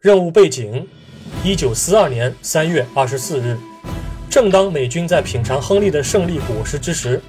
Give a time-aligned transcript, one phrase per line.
[0.00, 0.86] 任务背景：
[1.44, 3.54] 一九四二年三月二十四日，
[4.30, 7.20] 正当美军在品尝亨利的胜利果实之时，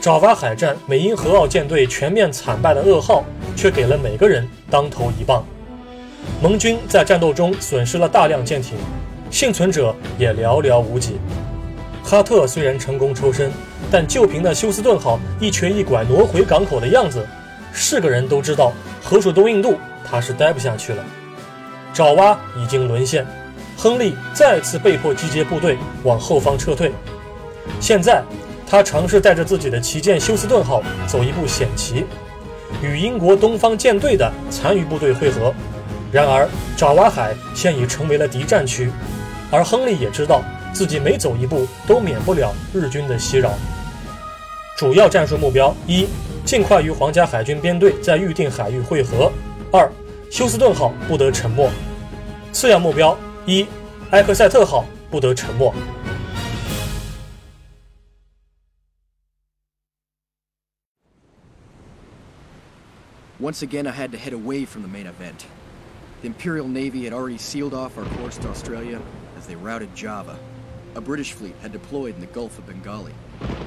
[0.00, 3.24] 爪哇海战美英荷澳舰队全面惨败的噩耗
[3.56, 5.44] 却给了每个人当头一棒。
[6.40, 8.78] 盟军在战斗中损失了大量舰艇，
[9.28, 11.18] 幸存者也寥寥无几。
[12.04, 13.50] 哈特虽然成功抽身，
[13.90, 17.26] 但就凭那休斯顿号一瘸一拐挪回港口的样子，
[17.72, 19.74] 是个人都知道河属东印度
[20.08, 21.04] 他是待不下去了。
[21.92, 23.26] 爪哇已经沦陷，
[23.76, 26.92] 亨利再次被迫集结部队往后方撤退。
[27.80, 28.22] 现在
[28.66, 32.04] 他尝试带着自己的旗舰休斯顿号走一步险棋，
[32.82, 35.52] 与英国东方舰队的残余部队会合。
[36.12, 38.90] 然而爪哇海现已成为了敌占区，
[39.50, 40.42] 而亨利也知道。
[40.72, 43.50] 自己每走一步都免不了日军的袭扰。
[44.76, 46.06] 主要战术目标：一、
[46.44, 49.32] 尽快与皇家海军编队在预定海域会合；
[49.72, 49.90] 二、
[50.31, 51.69] 休斯顿号不得沉没。
[52.51, 53.65] 次要目标：一、
[54.11, 55.73] 埃克塞特号不得沉没。
[63.39, 65.45] Once again, I had to head away from the main event.
[66.21, 69.01] The Imperial Navy had already sealed off our course to Australia
[69.37, 70.39] as they routed Java.
[70.95, 73.13] A British fleet had deployed in the Gulf of Bengali.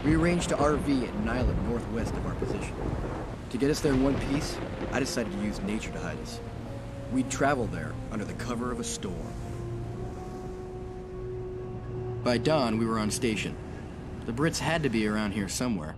[0.05, 2.75] We arranged to RV at an island northwest of our position.
[3.51, 4.57] To get us there in one piece,
[4.93, 6.41] I decided to use nature to hide us.
[7.14, 9.16] We'd travel there under the cover of a storm.
[12.24, 13.56] By dawn, we were on station.
[14.26, 15.96] The Brits had to be around here somewhere.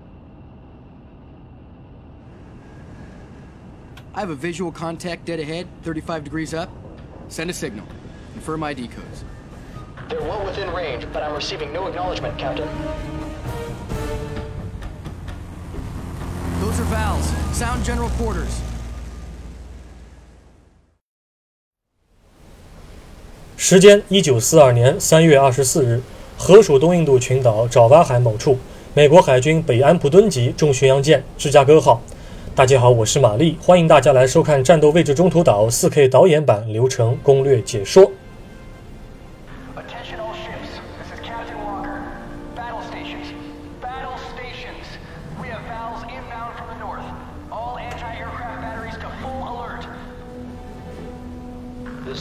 [4.13, 6.69] I have a visual contact dead ahead, 35 degrees up.
[7.29, 7.87] Send a signal.
[8.33, 9.23] Confirm ID codes.
[10.09, 12.67] They're well within range, but I'm receiving no acknowledgement, Captain.
[16.59, 17.27] Those are valves.
[17.57, 18.61] Sound general quarters.
[23.67, 25.99] 时间：一九四二年三月二十四日，
[26.37, 28.55] 河属东印度群岛爪哇海某处，
[28.93, 31.99] 美国海军北安普敦级重巡洋舰芝加哥号。
[32.53, 38.11] 大家好，我是玛丽，欢迎大家来收看《战斗位置中途岛》4K 导演版流程攻略解说。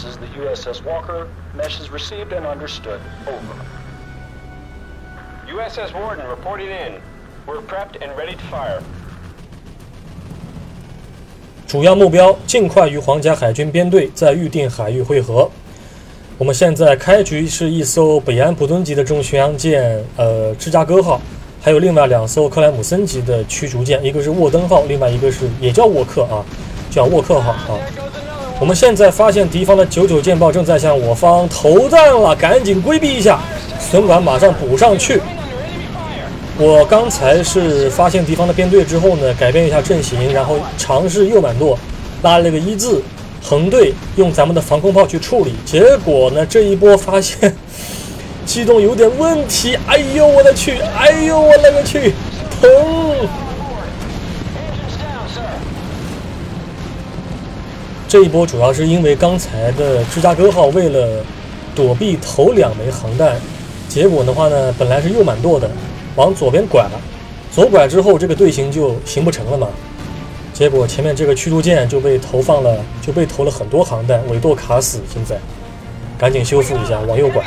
[0.02, 1.28] The USS Walker.
[1.54, 3.00] Message received and understood.
[3.26, 3.54] Over.
[5.46, 7.00] USS Warden reporting in.
[7.46, 8.80] We're prepped and ready to fire.
[11.66, 15.50] 主要目标：尽快与皇家海军编队在预定海域会合。
[16.38, 21.20] 我们现在开局是一艘北安普敦级的重巡洋舰，呃，芝加哥号，
[21.60, 26.44] 还有另外两艘克莱姆森级的驱逐舰，一个是沃登号，另外一个是也叫沃克啊，
[26.90, 27.80] 叫沃克号啊。
[28.60, 33.40] 我们现在发现敌方的九九舰炮正在向我方投弹了，赶紧规避一下，
[33.80, 35.20] 损管马上补上去。
[36.56, 41.76] 我刚才是发现敌方的编队之后呢，改变一下阵型，然后尝试右满舵，
[42.22, 43.02] 拉了个一字
[43.42, 45.52] 横队，用咱们的防空炮去处理。
[45.64, 47.54] 结果呢，这一波发现
[48.46, 52.14] 机动有点问题，哎呦我的去，哎呦我勒个去，
[52.60, 52.70] 疼！
[58.14, 61.20] 这一波主要是因为刚才的芝加哥号为了
[61.74, 63.36] 躲避头两枚航弹，
[63.88, 65.68] 结果的话呢，本来是右满舵的，
[66.14, 67.00] 往左边拐了，
[67.50, 69.66] 左拐之后这个队形就行不成了嘛。
[70.52, 75.00] 结果前面这个驱逐舰就被投放了，就被投了很多航弹，尾舵卡死。
[75.12, 75.36] 现在
[76.16, 77.44] 赶紧修复一下，往右拐，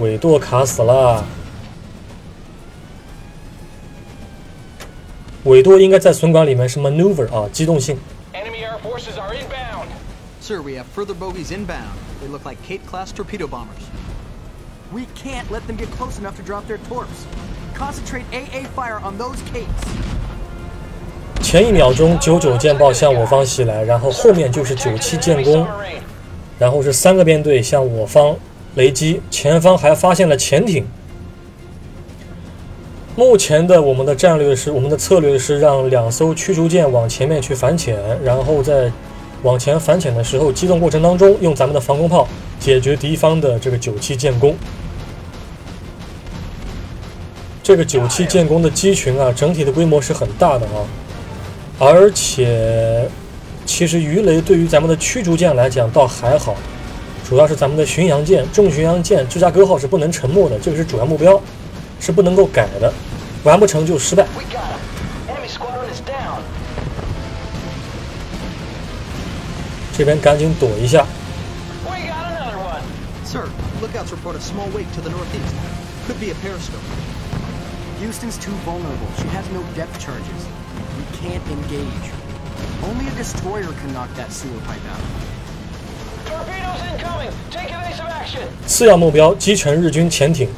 [0.00, 1.24] 尾舵卡死了，
[5.44, 7.96] 尾舵应该在损管里面是 maneuver 啊，机动性。
[8.82, 9.88] Forces are inbound.
[10.40, 11.96] Sir, we have further bogies inbound.
[12.20, 13.88] They look like Cape-class torpedo bombers.
[14.92, 17.26] We can't let them get close enough to drop their torps.
[17.74, 19.68] Concentrate AA fire on those capes.
[21.40, 25.66] 前一秒钟，九九舰炮向我方袭来，然后后面就是九七舰攻，
[26.58, 28.36] 然后是三个编队向我方
[28.74, 30.86] 雷击，前方还发现了潜艇。
[33.14, 38.90] 目前的我们的战略是，我们的策略是让两艘驱逐舰往前面去反潜，然后在
[39.42, 42.26] 往前反潜的时候，机动过程当中用咱们的防空炮
[42.58, 44.56] 解决敌方的这个九七舰攻。
[47.62, 50.80] 这个九七舰攻的机群啊，整体的规模是很大的啊，
[51.78, 53.06] 而且
[53.66, 56.56] 其实鱼雷对于咱们的驱逐舰来讲倒还好，
[57.28, 61.38] 主要是咱们的巡洋舰、重巡洋舰芝加哥号是不能沉没的，这个是主要目标。
[62.02, 62.92] 是不能够改的，
[63.44, 64.26] 完不成就失败。
[69.96, 71.06] 这边赶紧躲一下。
[71.84, 72.82] We got another one.
[73.24, 73.44] Sir,
[73.80, 75.54] lookouts report a small wake to the northeast.
[76.08, 76.82] Could be a periscope.
[78.00, 79.06] Houston's too vulnerable.
[79.18, 80.42] She has no depth charges.
[80.98, 82.10] We can't engage.
[82.82, 84.98] Only a destroyer can knock that sewer pipe out.
[86.26, 87.30] Torpedoes incoming.
[87.52, 88.48] Take evasive action.
[88.66, 90.48] 次要目标击沉日军潜艇，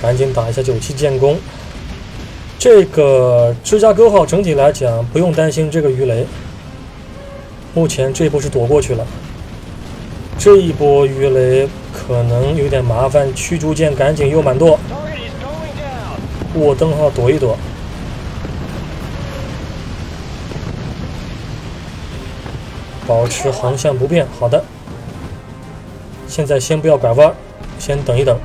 [0.00, 1.38] 赶紧打一下九七建功。
[2.58, 6.26] 这个芝加哥号整体来讲不用担心这个鱼雷，
[7.74, 9.06] 目前这一波是躲过去了。
[10.38, 14.78] 这一波鱼雷可能有点麻烦，驱逐舰赶紧右满舵，
[16.54, 17.56] 沃登号躲一躲。
[23.06, 24.62] 保持航向不变，好的。
[26.26, 27.32] 现在先不要拐弯，
[27.78, 28.36] 先等一等，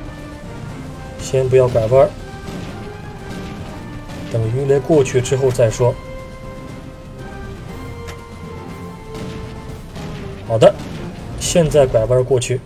[1.32, 2.06] 先不要拐弯，
[4.30, 5.94] 等鱼雷过去之后再说。
[10.46, 10.74] 好的，
[11.40, 12.60] 现在拐弯过去。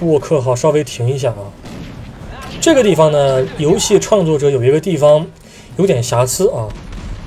[0.00, 1.44] 沃克号稍微停一下啊。
[2.62, 5.26] 这个地方呢，游戏创作者有一个地方
[5.76, 6.68] 有点瑕疵啊，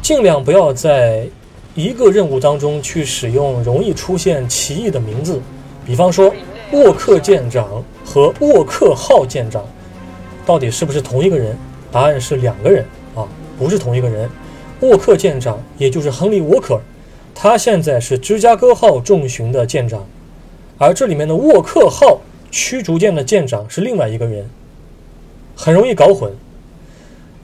[0.02, 1.28] 尽量不要在
[1.76, 5.40] 一个任务当中去使用容易出现歧义的名字，
[5.86, 6.34] 比方说
[6.72, 9.64] 沃克舰长和沃克号舰长，
[10.46, 11.58] 到底是不是同一个人？
[11.92, 12.86] 答案是两个人
[13.16, 13.26] 啊，
[13.58, 14.30] 不是同一个人。
[14.82, 16.80] 沃克舰长也就是亨利·沃克，
[17.34, 20.06] 他现在是芝加哥号重巡的舰长，
[20.78, 22.20] 而这里面的沃克号
[22.52, 24.50] 驱逐舰的舰长是另外一个人，
[25.56, 26.32] 很容易搞混。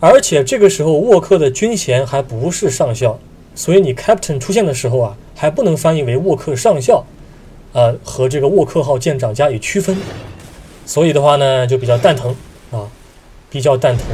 [0.02, 3.18] 而且这个时候沃克的军衔还不是上校，
[3.56, 7.06] 所以你 Captain 出现的时候啊，还不能翻译为沃克上校，
[7.74, 9.98] 呃，和这个沃克号舰长加以区分。
[10.86, 12.36] 所以的话呢，就比较蛋疼
[12.72, 12.88] 啊，
[13.50, 14.06] 比较蛋疼。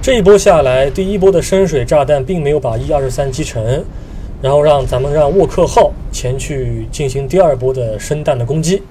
[0.00, 3.84] 这一波下来，第一波的深水炸弹并没有把一二十三击沉，
[4.40, 8.82] 然后让咱们让沃克号前去进行第二波的深弹的攻击。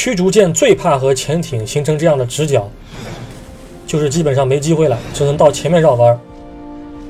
[0.00, 2.68] 驱逐舰最怕和潜艇形成这样的直角，
[3.84, 6.16] 就是基本上没机会了，只能到前面绕弯，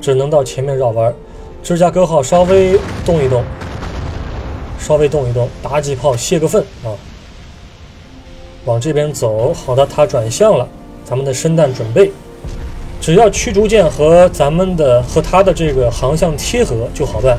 [0.00, 1.14] 只能到前面绕弯。
[1.62, 3.44] 芝加哥号稍微动一动，
[4.78, 6.88] 稍微动一动，打几炮泄个愤啊，
[8.64, 9.52] 往这边走。
[9.52, 10.66] 好的，它转向了。
[11.04, 12.10] 咱们的深弹准备，
[13.02, 17.36] 只要驱逐舰和咱们的和它的这个航向贴合就好办。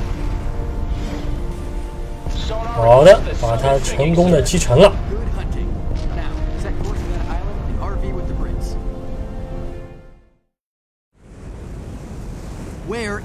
[2.76, 4.94] 好的，把它成功的击沉了。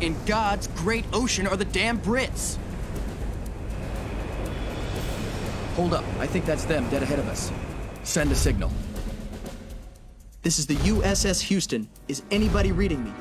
[0.04, 2.58] In God's great ocean are the damn Brits?
[5.76, 6.04] Hold up.
[6.18, 7.50] I think that's them dead ahead of us.
[8.04, 8.70] Send a signal.
[10.42, 11.88] This is the USS Houston.
[12.06, 13.12] Is anybody reading me?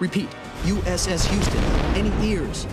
[0.00, 0.28] Repeat.
[0.64, 1.62] USS Houston.
[1.94, 2.66] Any ears?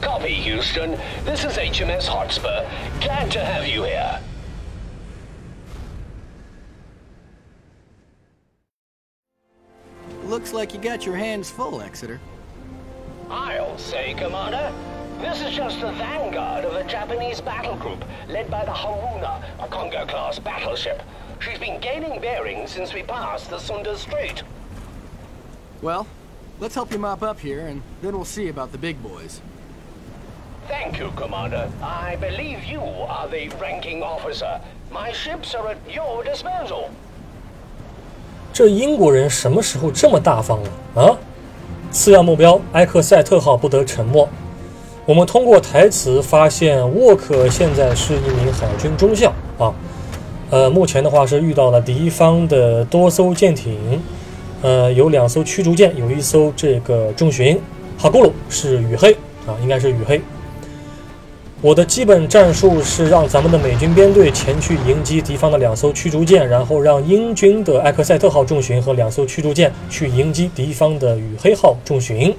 [0.00, 0.92] Copy, Houston.
[1.24, 2.64] This is HMS Hotspur.
[3.00, 4.20] Glad to have you here.
[10.38, 12.20] Looks like you got your hands full, Exeter.
[13.28, 14.72] I'll say, Commander.
[15.20, 19.66] This is just the vanguard of a Japanese battle group led by the Haruna, a
[19.66, 21.02] Congo-class battleship.
[21.40, 24.44] She's been gaining bearings since we passed the Sunda Strait.
[25.82, 26.06] Well,
[26.60, 29.40] let's help you mop up here, and then we'll see about the big boys.
[30.68, 31.68] Thank you, Commander.
[31.82, 34.60] I believe you are the ranking officer.
[34.92, 36.94] My ships are at your disposal.
[38.58, 41.16] 这英国人什么时候这么大方了啊？
[41.92, 44.28] 次要目标埃克塞特号不得沉没。
[45.06, 49.72] 我们通过台词发现，沃克现在是一名海军中校啊。
[50.50, 54.02] 呃，目前的话是遇到了敌方的多艘舰艇，
[54.62, 57.60] 呃，有两艘驱逐舰，有一艘这个重巡。
[57.96, 59.12] 哈古鲁是雨黑
[59.46, 60.20] 啊，应该是雨黑。
[61.60, 72.32] 我的基本战术是让咱们的美军编队前去迎击敌方的两艘驱逐舰，然后让英军的埃克塞特号重巡和两艘驱逐舰去迎击敌方的雨黑号重巡。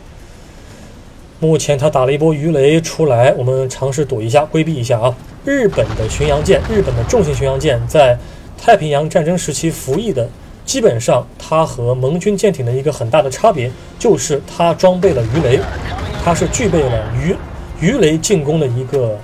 [1.41, 5.13] 目前他打了一波鱼雷出来，我们尝试躲一下，规避一下啊。
[5.43, 8.17] 日本的巡洋舰，日本的重型巡洋舰在
[8.57, 10.29] 太平洋战争时期服役的，
[10.63, 15.59] 基本上它和盟军舰艇的一个很大的差别就是它装备了鱼雷，
[16.23, 17.35] 它是具备了鱼
[17.81, 19.17] 鱼雷进攻的一个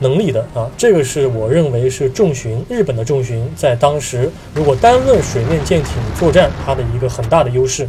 [0.00, 0.70] 能力的啊。
[0.76, 7.88] 这个是我认为是重巡日本的重巡在当时如果单论水面舰艇作战，它的一个很大的优势。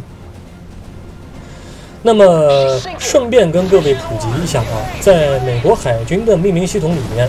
[2.06, 7.26] 那么顺便跟各位普及一下啊，在美国海军的命名系统里面，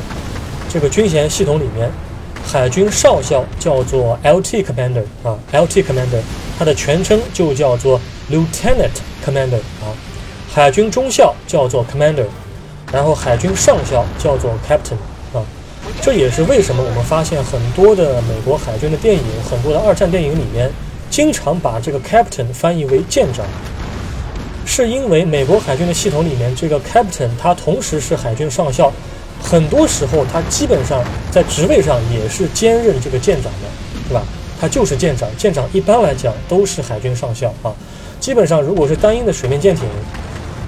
[0.67, 1.89] 这个军衔系统里面，
[2.43, 6.19] 海军少校叫做 LT Commander 啊，LT Commander，
[6.59, 8.91] 它的全称就叫做 Lieutenant
[9.25, 9.87] Commander 啊。
[10.55, 12.23] 海军中校叫做 Commander，
[12.89, 14.95] 然后海军上校叫做 Captain
[15.37, 15.43] 啊。
[16.01, 20.71] 这也是为什么我们发现很多的美国海军的电影，很多的二战电影里面，
[21.09, 23.45] 经常把这个 Captain 翻译为舰长。
[24.65, 28.89] 是因为美国海军的系统里面，这个 captain 他同时是海军上校，
[29.43, 33.67] 很多时候他基本上在职位上也是兼任这个舰长的，
[34.07, 34.23] 对吧？
[34.57, 37.75] 他就是舰长，舰长一般来讲都是海军上校啊。
[38.21, 39.83] 基本上如果是单一的水面舰艇，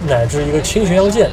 [0.05, 1.31] 乃至一个轻巡洋舰，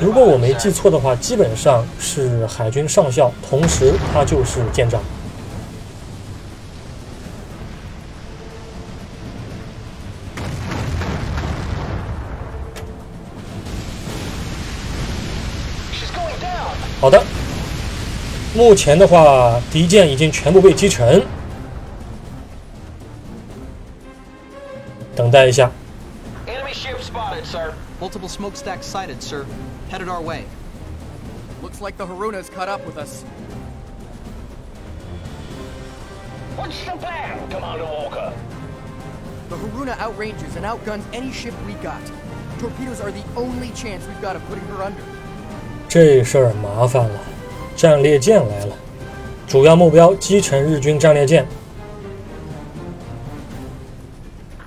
[0.00, 5.00] 如果我没记错的话，基本上是海军上校，同时他就是舰长。
[17.00, 17.22] 好的，
[18.54, 21.22] 目前的话，敌舰已经全部被击沉。
[25.16, 25.70] 等待一下。
[26.46, 27.72] Enemy ship spotted, sir.
[27.99, 29.45] Multiple smokestacks sighted, sir.
[29.89, 30.45] Headed our way.
[31.61, 33.23] Looks like the Haruna's caught up with us.
[36.57, 38.33] What's the plan, Commander Walker?
[39.49, 42.01] The Haruna outranges and outguns any ship we got.
[42.59, 45.01] Torpedoes are the only chance we've got of putting her under.
[45.87, 47.19] 这事儿麻烦了，
[47.75, 48.75] 战列舰来了，
[49.47, 51.45] 主要目标击沉日军战列舰。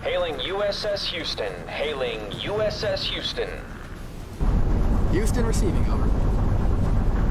[0.04, 1.52] Hailing USS Houston.
[2.43, 3.47] USS Houston.
[5.13, 6.09] Houston receiving, over.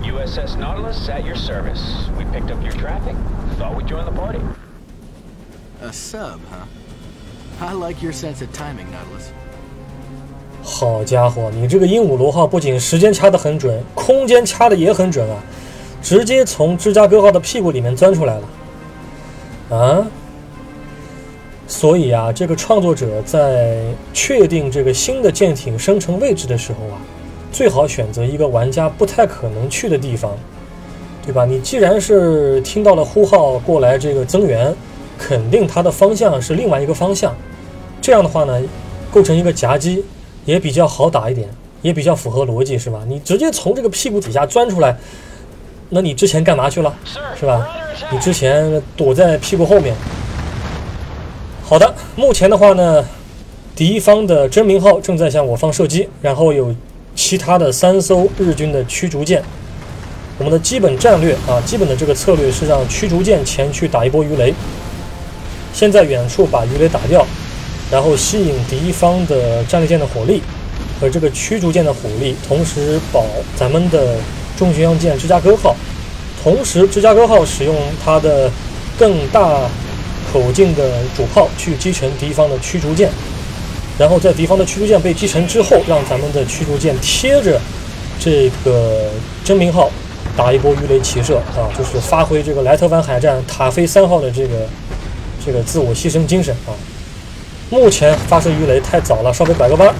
[0.02, 2.08] USS Nautilus at your service.
[2.16, 3.14] We picked up your traffic.
[3.58, 4.40] Thought we'd join the party.
[5.82, 6.64] A sub, huh?
[7.60, 9.32] I like your sense of timing, Nautilus.
[10.62, 15.36] 好家伙，你这个鹦鹉螺号不仅时间掐得很准，空间掐得也很准啊，
[16.00, 19.76] 直接从芝加哥号的屁股里面钻出来了。
[19.76, 20.06] 啊？
[21.82, 23.80] 所以啊，这个创作者在
[24.14, 26.96] 确定这个新的舰艇生成位置的时候啊，
[27.50, 30.30] 最好选择一个玩家不太可能去的地方，
[31.26, 31.44] 对吧？
[31.44, 34.72] 你既然是听到了呼号过来这个增援，
[35.18, 37.34] 肯定它的方向是另外一个方向，
[38.00, 38.62] 这样的话呢，
[39.10, 40.04] 构成一个夹击。
[40.44, 41.48] 也比较好打一点，
[41.82, 43.02] 也比较符合逻辑，是吧？
[43.08, 44.96] 你直接从这个屁股底下钻出来，
[45.88, 46.94] 那你之前干嘛去了，
[47.34, 47.68] 是吧？
[48.12, 49.96] 你之前躲在屁股后面。
[51.72, 53.02] 好的，目前的话呢，
[53.74, 56.70] 敌方的真名号正在向我方射击，然后有
[57.16, 59.42] 其他的三艘日军的驱逐舰。
[60.36, 64.52] 我们的基本战略啊，基本的这个策略是让驱逐舰前去打一波鱼雷，
[65.72, 67.26] 先在远处把鱼雷打掉。
[67.90, 70.42] 然后吸引敌方的战列舰的火力
[71.00, 73.24] 和这个驱逐舰的火力，同时保
[73.56, 74.16] 咱们的
[74.58, 75.74] 重巡洋舰芝加哥号。
[76.44, 77.74] 同时，芝加哥号使用
[78.04, 78.50] 它的
[78.98, 79.62] 更大
[80.32, 83.10] 口径的主炮去击沉敌方的驱逐舰，
[83.98, 87.60] 然后在敌方的驱逐舰被击沉之后，让咱们的驱逐舰贴着
[88.18, 89.10] 这个
[89.44, 89.90] 真名号
[90.36, 94.66] 打一波鱼雷齐射啊，就是发挥这个莱特湾海战塔菲三号的这个
[95.44, 96.72] 这个自我牺牲精神啊。
[97.68, 99.94] 目前发射鱼雷太早了，稍微拐个弯，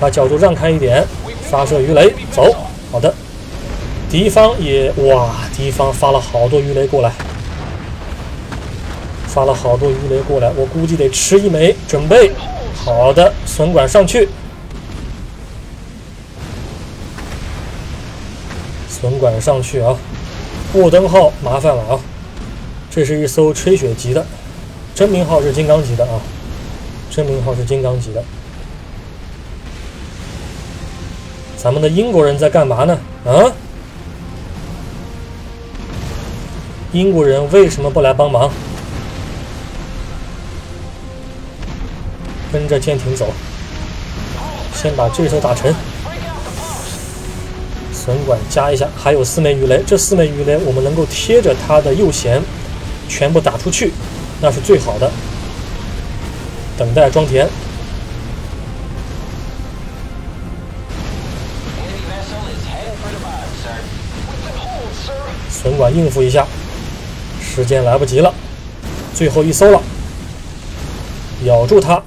[0.00, 1.04] 把角度让开一点，
[1.50, 2.54] 发射鱼雷，走。
[2.90, 3.12] 好的，
[4.10, 7.12] 敌方也哇，敌方发了好多鱼雷过来，
[9.38, 12.32] 发了好多鱼雷过来，我估计得吃一枚，准备
[12.74, 14.28] 好的，损管上去，
[18.88, 19.96] 损管上去啊，
[20.74, 22.00] 雾灯号麻烦了啊，
[22.90, 24.26] 这是一艘吹雪级的，
[24.92, 26.18] 真名号是金刚级的啊。
[27.08, 28.20] 真名号是金刚级的。
[31.56, 32.98] 咱们的英国人在干嘛呢？
[33.24, 33.52] 啊？
[36.90, 38.50] 英国人为什么不来帮忙？
[42.52, 43.26] 跟着舰艇走，
[44.74, 45.74] 先把这艘打沉。
[47.92, 52.40] 损管加一下，还有四枚鱼雷，这四枚鱼雷我们能够贴着它的右舷
[53.08, 53.92] 全部打出去，
[54.40, 55.10] 那是最好的。
[56.78, 57.46] 等待装填。
[65.50, 66.46] 损管应付一下，
[67.42, 68.32] 时间来不及了，
[69.12, 69.82] 最后一艘了，
[71.44, 72.02] 咬住它。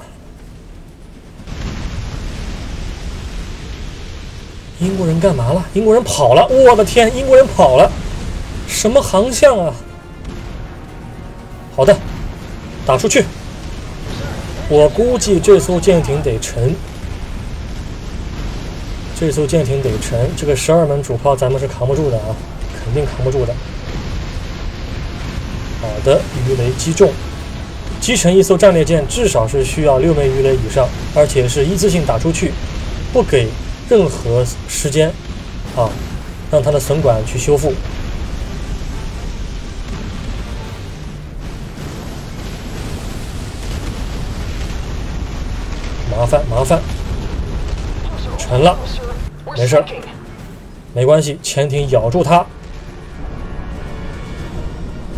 [4.81, 5.63] 英国人干嘛了？
[5.73, 6.47] 英国人跑了！
[6.47, 7.89] 我的天，英国人跑了！
[8.67, 9.71] 什么航向啊？
[11.75, 11.95] 好的，
[12.83, 13.23] 打出去。
[14.69, 16.73] 我估计这艘舰艇得沉，
[19.15, 22.35] 这艘舰艇得沉，这个十二门主炮咱们是扛不住的啊，
[22.83, 23.53] 肯定扛不住的。
[25.79, 27.11] 好的，鱼雷击中，
[27.99, 32.51] 击沉一艘战列舰至少是需要六枚鱼雷以上，而且是一次性打出去，
[33.13, 33.47] 不给
[33.91, 35.09] 任何时间
[35.75, 35.89] 啊，
[36.49, 37.73] 让它的损管去修复。
[46.09, 46.79] 麻烦麻烦，
[48.37, 48.77] 沉了，
[49.57, 49.85] 没事儿，
[50.93, 52.45] 没关系，潜艇咬住它。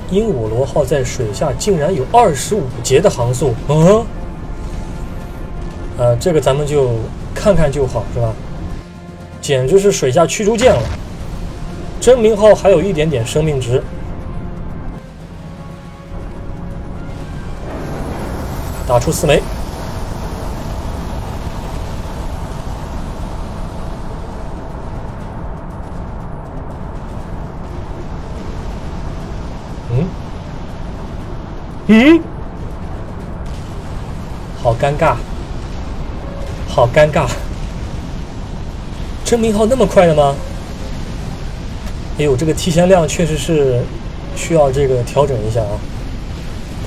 [0.10, 4.04] 鹦鹉螺号在水下竟然有二十五节的航速，嗯，
[6.00, 6.96] 呃，这个咱们就
[7.36, 8.34] 看看就好，是吧？
[9.44, 10.82] 简直是水下驱逐舰了。
[12.00, 13.84] 真名号还有一点点生命值，
[18.88, 19.44] 打出四枚。
[29.92, 30.08] 嗯，
[31.88, 32.24] 嗯，
[34.62, 35.16] 好尴尬，
[36.70, 37.28] 好尴尬。
[39.24, 40.36] 真名号那么快的吗？
[42.20, 43.82] 哎呦，这个提前量确实是
[44.36, 45.80] 需要这个调整一下啊，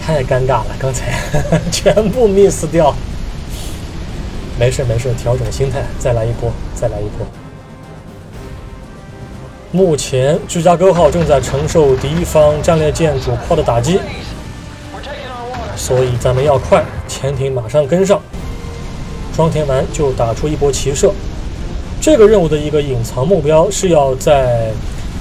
[0.01, 1.19] 太尴尬了，刚才
[1.73, 2.95] 全部 miss 掉。
[4.59, 7.27] 没事没事，调整心态，再来一波，再来一波。
[9.73, 13.99] 目前芝加哥号正在承受敌方战列舰主炮的打击，
[15.75, 18.21] 所以咱们要快，潜艇马上跟上。
[19.35, 21.13] 装填完就打出一波齐射。
[22.01, 24.71] 这个任务的一个隐藏目标是要在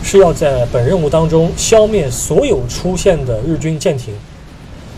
[0.03, 4.13] 是要在本任务当中消灭所有出现的日军舰艇。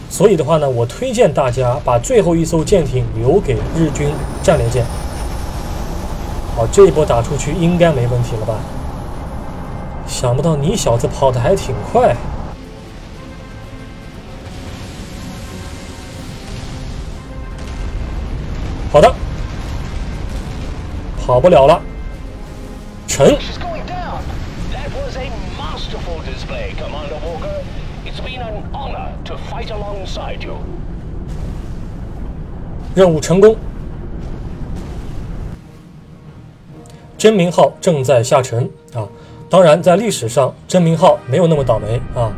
[0.10, 4.10] 所以的话呢，我推荐大家把最后一艘舰艇留给日军
[4.42, 4.86] 战列舰。
[6.56, 8.56] 好，这一波打出去应该没问题了吧？
[10.08, 12.16] 想不到你小子跑得还挺快。
[21.28, 21.82] 跑不了了，
[23.06, 23.36] 沉。
[23.36, 24.22] She's going down.
[24.72, 27.64] That was a masterful display, Commander Walker.
[28.06, 30.56] It's been an honor to fight alongside you.
[32.96, 33.58] 任务成功。
[37.18, 39.06] 真名号正在下沉啊！
[39.50, 42.32] 当然，在历史上，真名号没有那么倒霉啊！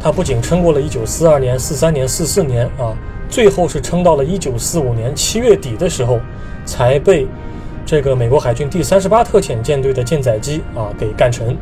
[0.00, 2.94] 它不仅撑过了一九四二年、四三年、四四年啊，
[3.28, 6.20] 最后是撑到了一九四五年七月底的时候，
[6.64, 7.26] 才被
[7.86, 11.56] 这个美国海军第三十八特遣舰队的舰载机啊给干成。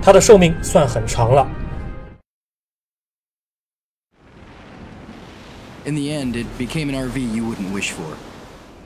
[0.00, 1.44] 它的寿命算很长了。
[5.84, 8.16] In the end, it became an RV you wouldn't wish for.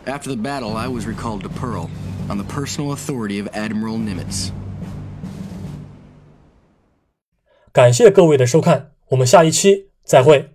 [0.07, 1.91] After the battle, I was recalled to Pearl
[2.31, 4.51] on the personal authority of Admiral Nimitz.
[7.73, 10.55] 感谢各位的收看，我们下一期再会。